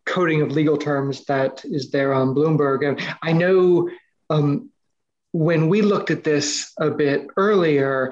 [0.08, 2.88] coding of legal terms that is there on Bloomberg.
[2.88, 3.90] And I know
[4.30, 4.70] um,
[5.34, 8.12] when we looked at this a bit earlier,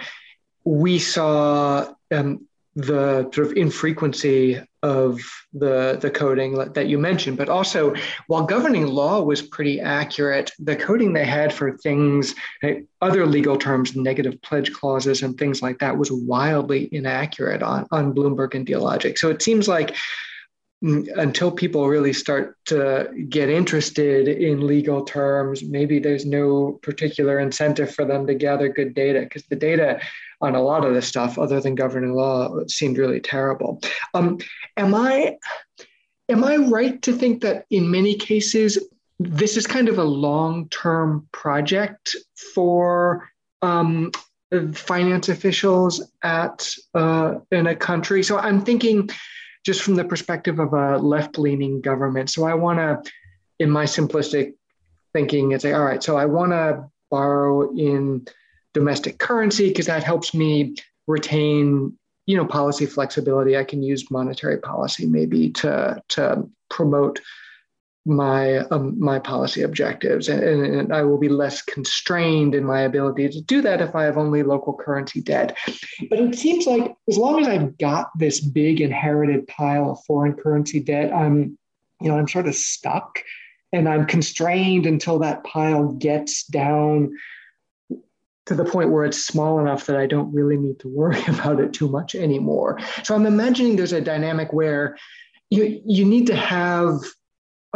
[0.63, 5.19] we saw um, the sort of infrequency of
[5.53, 7.95] the the coding that you mentioned but also
[8.27, 12.35] while governing law was pretty accurate the coding they had for things
[13.01, 18.13] other legal terms negative pledge clauses and things like that was wildly inaccurate on on
[18.13, 19.95] bloomberg and dealogic so it seems like
[20.81, 27.93] until people really start to get interested in legal terms, maybe there's no particular incentive
[27.93, 29.99] for them to gather good data because the data
[30.41, 33.81] on a lot of this stuff, other than governing law, seemed really terrible.
[34.13, 34.37] Um,
[34.77, 35.37] am I
[36.29, 38.77] am I right to think that in many cases
[39.17, 42.15] this is kind of a long-term project
[42.53, 43.29] for
[43.61, 44.11] um,
[44.73, 48.21] finance officials at uh, in a country?
[48.23, 49.09] So I'm thinking
[49.65, 52.29] just from the perspective of a left leaning government.
[52.29, 53.11] So I want to,
[53.59, 54.53] in my simplistic
[55.13, 58.27] thinking, it's like, all right, so I want to borrow in
[58.73, 60.75] domestic currency because that helps me
[61.07, 67.21] retain you know policy flexibility i can use monetary policy maybe to to promote
[68.05, 70.29] my um, my policy objectives.
[70.29, 74.03] And, and, i will be less constrained in my ability to do that if i
[74.03, 75.57] have only local currency debt.
[76.09, 80.33] But it seems like as long as i've got this big inherited pile of foreign
[80.33, 81.57] currency debt i'm
[82.01, 83.19] you know i'm sort of stuck
[83.73, 87.11] and i'm constrained until that pile gets down
[88.45, 91.59] to the point where it's small enough that i don't really need to worry about
[91.59, 92.79] it too much anymore.
[93.03, 94.95] So i'm imagining there's a dynamic where
[95.49, 96.99] you you need to have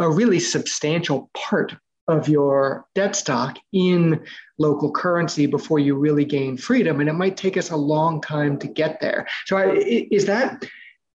[0.00, 1.76] a really substantial part
[2.08, 4.20] of your debt stock in
[4.58, 8.58] local currency before you really gain freedom and it might take us a long time
[8.58, 9.28] to get there.
[9.46, 9.74] So I,
[10.10, 10.64] is that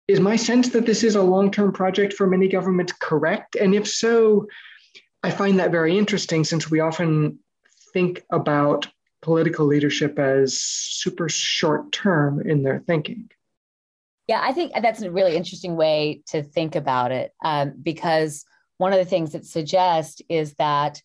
[0.09, 3.55] is my sense that this is a long-term project for many governments correct?
[3.55, 4.47] And if so
[5.23, 7.39] i find that very interesting since we often
[7.93, 8.89] think about
[9.23, 13.31] political leadership as super short term in their thinking.
[14.27, 18.45] Yeah i think that's a really interesting way to think about it um, because
[18.81, 21.03] one of the things it suggests is that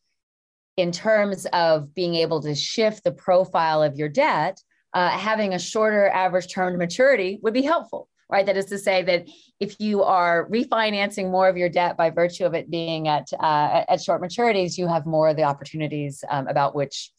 [0.78, 4.62] in terms of being able to shift the profile of your debt,
[4.94, 8.46] uh, having a shorter average term to maturity would be helpful, right?
[8.46, 9.28] That is to say that
[9.60, 13.84] if you are refinancing more of your debt by virtue of it being at uh,
[13.90, 17.12] at short maturities, you have more of the opportunities um, about which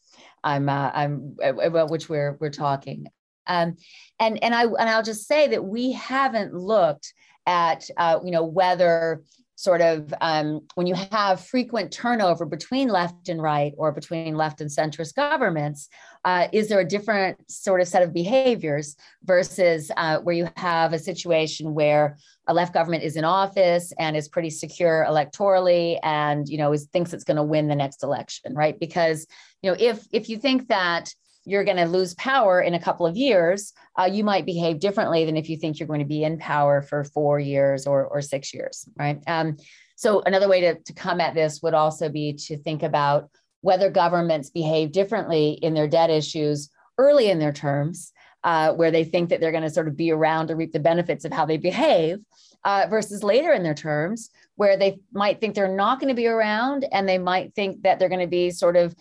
[0.43, 3.05] I'm uh, I'm about which we're we're talking.
[3.45, 3.77] Um,
[4.19, 7.13] and and I and I'll just say that we haven't looked
[7.45, 9.21] at uh, you know whether
[9.57, 14.61] sort of um, when you have frequent turnover between left and right or between left
[14.61, 15.89] and centrist governments,
[16.25, 20.93] uh, is there a different sort of set of behaviors versus uh, where you have
[20.93, 26.47] a situation where a left government is in office and is pretty secure electorally and
[26.47, 28.79] you know is thinks it's going to win the next election, right?
[28.79, 29.25] Because
[29.63, 31.11] you know if if you think that
[31.47, 35.23] you're going to lose power in a couple of years, uh, you might behave differently
[35.23, 38.21] than if you think you're going to be in power for four years or, or
[38.21, 39.21] six years, right?
[39.27, 39.55] Um,
[39.95, 43.29] so, another way to, to come at this would also be to think about
[43.61, 48.11] whether governments behave differently in their debt issues early in their terms,
[48.43, 50.79] uh, where they think that they're going to sort of be around to reap the
[50.79, 52.19] benefits of how they behave,
[52.65, 56.27] uh, versus later in their terms, where they might think they're not going to be
[56.27, 58.93] around and they might think that they're going to be sort of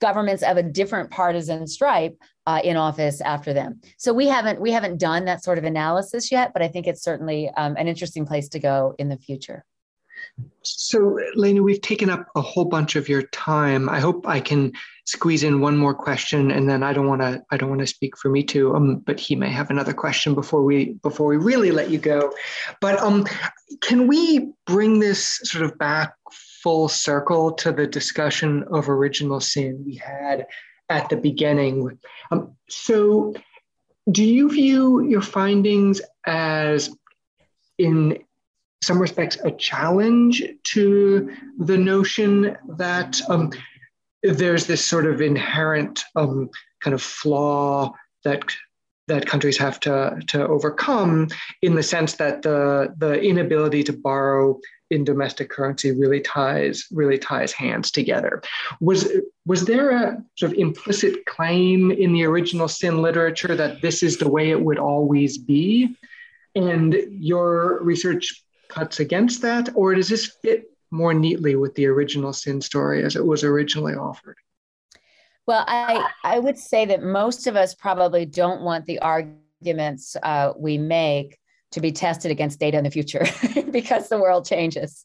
[0.00, 2.16] governments of a different partisan stripe
[2.46, 3.80] uh, in office after them.
[3.96, 7.02] So we haven't we haven't done that sort of analysis yet, but I think it's
[7.02, 9.64] certainly um, an interesting place to go in the future.
[10.62, 13.88] So, Layna, we've taken up a whole bunch of your time.
[13.88, 14.72] I hope I can
[15.04, 17.42] squeeze in one more question, and then I don't want to.
[17.50, 18.74] I don't want to speak for Mitu.
[18.74, 22.32] Um, but he may have another question before we before we really let you go.
[22.80, 23.26] But um,
[23.80, 26.14] can we bring this sort of back
[26.66, 30.48] full circle to the discussion of original sin we had
[30.88, 31.96] at the beginning.
[32.32, 33.34] Um, so,
[34.10, 36.90] do you view your findings as,
[37.78, 38.18] in
[38.82, 40.42] some respects, a challenge
[40.74, 43.52] to the notion that um,
[44.24, 46.50] there's this sort of inherent um,
[46.80, 47.92] kind of flaw
[48.24, 48.42] that
[49.08, 51.28] that countries have to, to overcome
[51.62, 54.58] in the sense that the, the inability to borrow
[54.90, 58.42] in domestic currency really ties really ties hands together.
[58.80, 59.10] Was
[59.44, 64.16] was there a sort of implicit claim in the original sin literature that this is
[64.16, 65.96] the way it would always be?
[66.54, 72.32] And your research cuts against that, or does this fit more neatly with the original
[72.32, 74.36] sin story as it was originally offered?
[75.46, 80.52] Well, I, I would say that most of us probably don't want the arguments uh,
[80.58, 81.38] we make
[81.72, 83.24] to be tested against data in the future
[83.70, 85.04] because the world changes.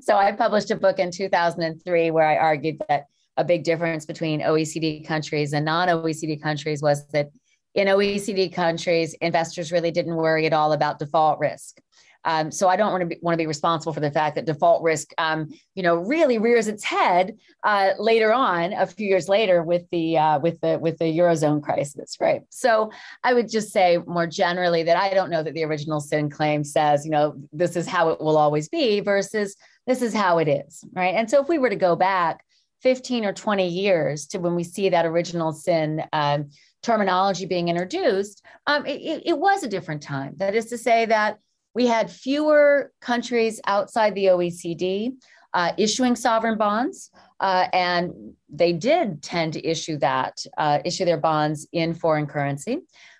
[0.00, 4.40] So I published a book in 2003 where I argued that a big difference between
[4.40, 7.30] OECD countries and non OECD countries was that
[7.74, 11.80] in OECD countries, investors really didn't worry at all about default risk.
[12.24, 14.44] Um, so I don't want to be, want to be responsible for the fact that
[14.44, 19.28] default risk, um, you know, really rears its head uh, later on, a few years
[19.28, 22.42] later, with the uh, with the with the eurozone crisis, right?
[22.50, 22.90] So
[23.24, 26.64] I would just say more generally that I don't know that the original sin claim
[26.64, 29.56] says, you know, this is how it will always be versus
[29.86, 31.14] this is how it is, right?
[31.14, 32.44] And so if we were to go back
[32.82, 36.02] 15 or 20 years to when we see that original sin.
[36.12, 36.50] Um,
[36.82, 40.34] terminology being introduced, um, it, it was a different time.
[40.36, 41.38] That is to say that
[41.74, 45.12] we had fewer countries outside the OECD
[45.52, 47.10] uh, issuing sovereign bonds,
[47.40, 48.12] uh, and
[48.48, 52.78] they did tend to issue that, uh, issue their bonds in foreign currency.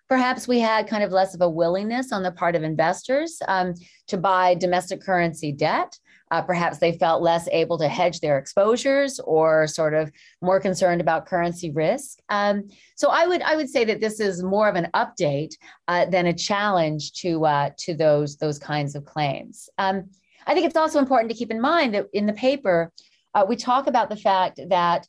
[0.08, 3.74] Perhaps we had kind of less of a willingness on the part of investors um,
[4.08, 5.96] to buy domestic currency debt.
[6.30, 11.00] Uh, perhaps they felt less able to hedge their exposures or sort of more concerned
[11.00, 12.18] about currency risk.
[12.28, 15.54] Um, so I would I would say that this is more of an update
[15.88, 19.68] uh, than a challenge to uh, to those those kinds of claims.
[19.78, 20.10] Um,
[20.46, 22.92] I think it's also important to keep in mind that in the paper
[23.34, 25.06] uh, we talk about the fact that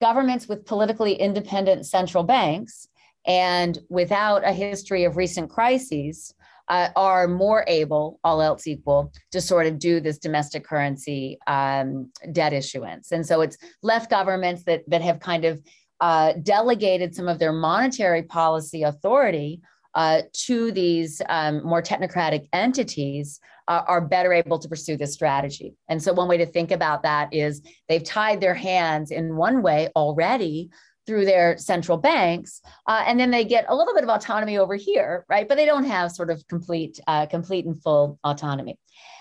[0.00, 2.88] governments with politically independent central banks
[3.26, 6.34] and without a history of recent crises
[6.68, 12.10] uh, are more able, all else equal, to sort of do this domestic currency um,
[12.32, 13.12] debt issuance.
[13.12, 15.62] And so it's left governments that that have kind of
[16.00, 19.60] uh, delegated some of their monetary policy authority
[19.94, 25.74] uh, to these um, more technocratic entities uh, are better able to pursue this strategy.
[25.88, 29.62] And so, one way to think about that is they've tied their hands in one
[29.62, 30.70] way already
[31.06, 34.76] through their central banks, uh, and then they get a little bit of autonomy over
[34.76, 35.48] here, right?
[35.48, 38.78] But they don't have sort of complete, uh, complete and full autonomy.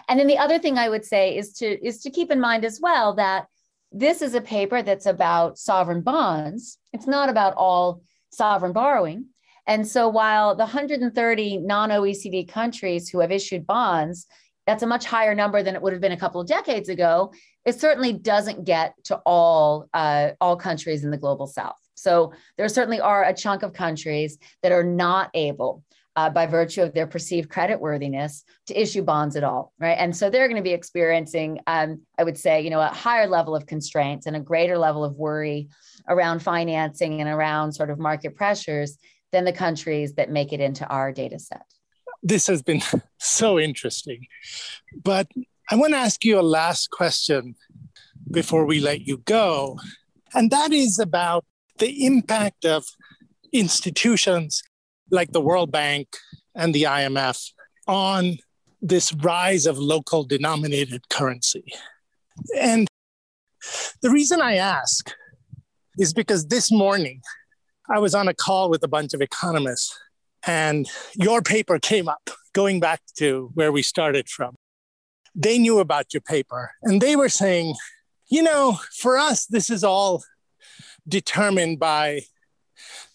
[0.08, 2.66] And then the other thing I would say is to is to keep in mind
[2.66, 3.48] as well that
[3.92, 6.78] this is a paper that's about sovereign bonds.
[6.94, 9.26] It's not about all sovereign borrowing.
[9.68, 14.28] And so while the 130 non-OECD countries who have issued bonds,
[14.66, 17.34] that's a much higher number than it would have been a couple of decades ago
[17.66, 21.78] it certainly doesn't get to all uh, all countries in the global south.
[21.96, 25.84] So there certainly are a chunk of countries that are not able,
[26.16, 29.98] uh, by virtue of their perceived credit worthiness, to issue bonds at all, right?
[30.00, 33.28] And so they're going to be experiencing, um, I would say, you know, a higher
[33.28, 35.70] level of constraints and a greater level of worry
[36.10, 38.98] around financing and around sort of market pressures
[39.32, 41.66] than the countries that make it into our data set.
[42.24, 42.82] This has been
[43.20, 44.26] so interesting,
[45.04, 45.28] but
[45.72, 47.56] I want to ask you a last question
[48.30, 49.80] before we let you go.
[50.34, 51.46] And that is about
[51.78, 52.84] the impact of
[53.54, 54.64] institutions
[55.12, 56.10] like the World Bank
[56.56, 57.52] and the IMF
[57.88, 58.38] on
[58.82, 61.64] this rise of local denominated currency.
[62.60, 62.86] And
[64.02, 65.10] the reason I ask
[65.98, 67.22] is because this morning
[67.90, 69.98] I was on a call with a bunch of economists,
[70.46, 74.56] and your paper came up, going back to where we started from
[75.36, 77.76] they knew about your paper and they were saying,
[78.30, 80.24] you know, for us, this is all
[81.08, 82.22] determined by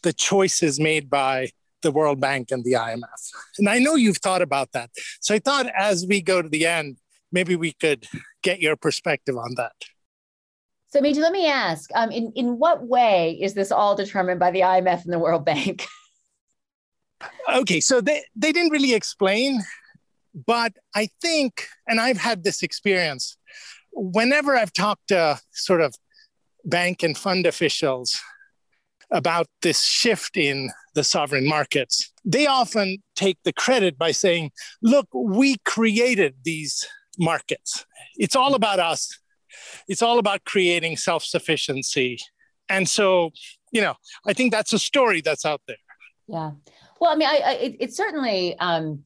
[0.02, 1.50] the choices made by
[1.82, 3.30] the World Bank and the IMF.
[3.58, 4.90] And I know you've thought about that.
[5.20, 6.98] So I thought as we go to the end,
[7.32, 8.06] maybe we could
[8.42, 9.72] get your perspective on that.
[10.88, 14.50] So, Miji, let me ask um, in, in what way is this all determined by
[14.50, 15.86] the IMF and the World Bank?
[17.54, 19.62] okay, so they, they didn't really explain
[20.45, 23.39] but I think, and I've had this experience,
[23.93, 25.95] whenever I've talked to sort of
[26.64, 28.20] bank and fund officials
[29.11, 34.51] about this shift in the sovereign markets, they often take the credit by saying,
[34.82, 36.87] look, we created these
[37.18, 37.87] markets.
[38.16, 39.18] It's all about us.
[39.89, 42.18] It's all about creating self sufficiency.
[42.68, 43.30] And so,
[43.72, 43.95] you know,
[44.26, 45.76] I think that's a story that's out there.
[46.26, 46.51] Yeah.
[47.01, 49.05] Well, I mean, I, I it, it certainly, um,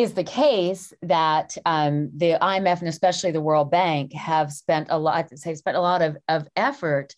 [0.00, 4.98] is the case that um, the IMF and especially the World Bank have spent a
[4.98, 7.14] lot, have spent a lot of, of effort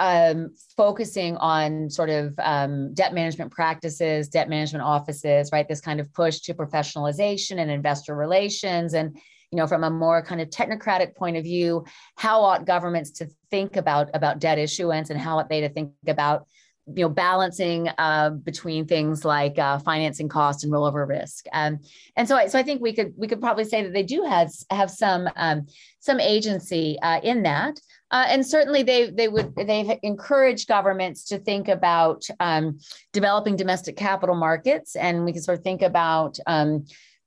[0.00, 5.68] um, focusing on sort of um, debt management practices, debt management offices, right?
[5.68, 8.94] This kind of push to professionalization and investor relations.
[8.94, 9.16] And,
[9.52, 11.84] you know, from a more kind of technocratic point of view,
[12.16, 15.92] how ought governments to think about, about debt issuance and how ought they to think
[16.08, 16.48] about
[16.86, 21.46] you know balancing uh, between things like uh, financing cost and rollover risk.
[21.52, 21.80] Um,
[22.16, 24.24] and so I, so I think we could we could probably say that they do
[24.24, 25.66] have have some um,
[26.00, 27.80] some agency uh, in that.
[28.10, 32.78] Uh, and certainly they they would they've encouraged governments to think about um,
[33.12, 34.94] developing domestic capital markets.
[34.94, 36.84] And we can sort of think about um,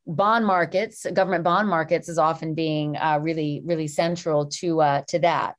[0.07, 5.19] bond markets government bond markets is often being uh, really really central to uh, to
[5.19, 5.55] that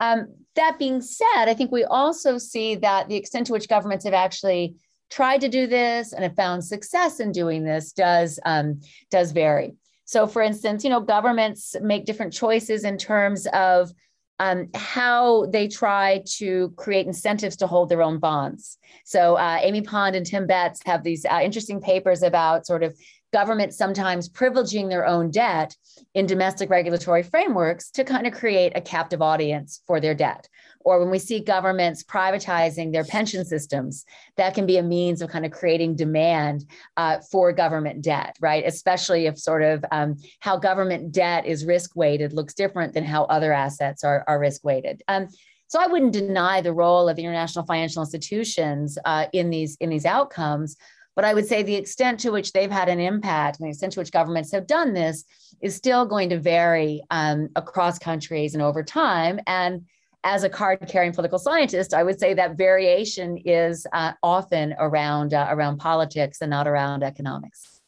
[0.00, 4.04] um, that being said, I think we also see that the extent to which governments
[4.04, 4.76] have actually
[5.10, 8.80] tried to do this and have found success in doing this does um,
[9.10, 9.74] does vary.
[10.04, 13.92] So, for instance, you know, governments make different choices in terms of
[14.38, 18.78] um, how they try to create incentives to hold their own bonds.
[19.04, 22.96] So, uh, Amy Pond and Tim Betts have these uh, interesting papers about sort of
[23.40, 25.76] governments sometimes privileging their own debt
[26.14, 30.48] in domestic regulatory frameworks to kind of create a captive audience for their debt.
[30.80, 34.06] Or when we see governments privatizing their pension systems,
[34.38, 36.64] that can be a means of kind of creating demand
[36.96, 38.64] uh, for government debt, right?
[38.64, 43.24] Especially if sort of um, how government debt is risk weighted looks different than how
[43.24, 45.02] other assets are, are risk weighted.
[45.08, 45.28] Um,
[45.68, 50.06] so I wouldn't deny the role of international financial institutions uh, in these in these
[50.06, 50.76] outcomes,
[51.16, 53.94] but I would say the extent to which they've had an impact and the extent
[53.94, 55.24] to which governments have done this
[55.62, 59.40] is still going to vary um, across countries and over time.
[59.46, 59.86] And
[60.24, 65.32] as a card carrying political scientist, I would say that variation is uh, often around,
[65.32, 67.80] uh, around politics and not around economics.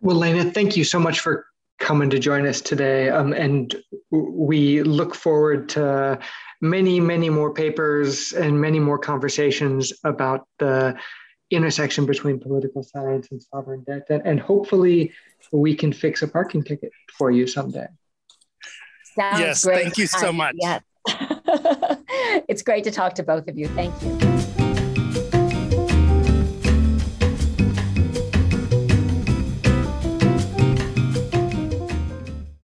[0.00, 1.46] Well, Layna, thank you so much for
[1.78, 3.08] coming to join us today.
[3.08, 3.74] Um, and
[4.10, 6.18] we look forward to
[6.60, 10.96] many, many more papers and many more conversations about the
[11.54, 14.06] intersection between political science and sovereign debt.
[14.10, 15.12] And, and hopefully
[15.52, 17.86] we can fix a parking ticket for you someday.
[19.16, 19.82] Sounds yes, great.
[19.82, 20.56] thank you so much.
[20.58, 20.82] Yes.
[22.48, 23.68] it's great to talk to both of you.
[23.68, 24.33] Thank you.